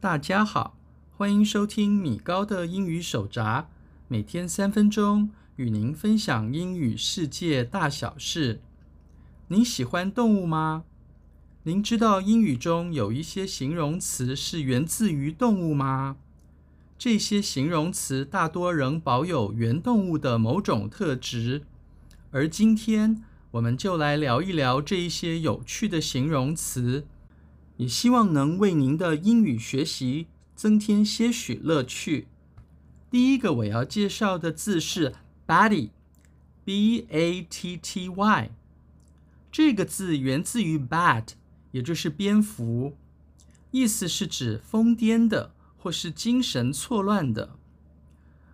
[0.00, 0.76] 大家好，
[1.16, 3.66] 欢迎收听米高的英语手札，
[4.08, 8.60] 每天三分钟与您分享英语世界大小事。
[9.48, 10.84] 您喜欢动物吗？
[11.64, 16.16] 您知道英语中有一些形容词是源自于动物吗？
[16.98, 21.62] 这些形容词大多仍保有原动物的某种特质，
[22.30, 23.22] 而今天
[23.52, 27.06] 我们就来聊一聊这一些有趣的形容词。
[27.78, 32.28] 也希望能为您的英语学习增添些许乐趣。
[33.10, 35.14] 第一个我要介绍的字是
[35.46, 35.90] batty，B-A-T-T-Y。
[39.50, 41.30] 这个字源自于 bat，
[41.72, 42.96] 也就是蝙蝠，
[43.70, 47.56] 意思是指疯癫的或是精神错乱的。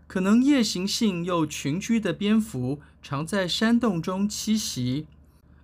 [0.09, 5.07] 可能夜行性又群居的蝙蝠常在山洞中栖息。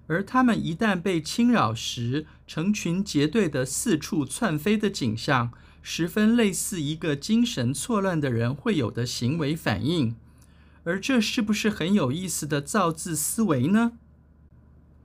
[0.06, 5.50] 而它们一旦被侵扰时，成群结队的四处窜飞的景象，
[5.82, 10.14] 十分类似一个精神错乱的人会有的行为反应。
[10.84, 13.92] 而这是不是很有意思的造字思维呢？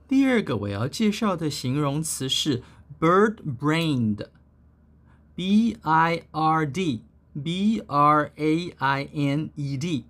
[0.06, 2.62] 第二个我要介绍的形容词是
[3.00, 7.04] bird-brained，b i r d
[7.42, 10.06] b r a i n e d，。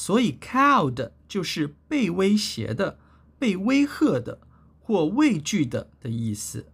[0.00, 3.00] 所以 cowed 就是被威胁的、
[3.36, 4.38] 被威吓的
[4.78, 6.66] 或畏惧的的意思。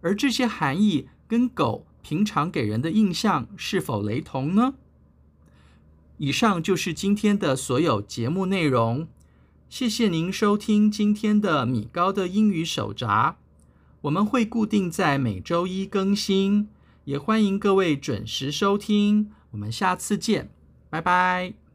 [0.00, 4.74] 而这些含义跟狗平常给人的印象是否雷同呢？
[6.18, 9.06] 以上就是今天的所有节目内容，
[9.68, 13.36] 谢谢您收听今天的米高的英语手札。
[14.02, 16.68] 我们会固定在每周一更新，
[17.04, 19.30] 也欢迎各位准时收听。
[19.50, 20.50] 我们下次见，
[20.88, 21.65] 拜拜。